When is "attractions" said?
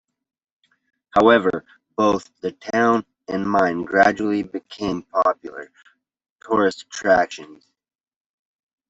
6.87-7.67